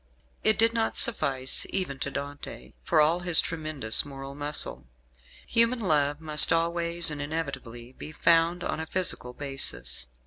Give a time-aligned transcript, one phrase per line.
[0.43, 4.87] It did not suffice even to Dante, for all his tremendous moral muscle.
[5.45, 10.07] Human love must always and inevitably be founded on a physical basis.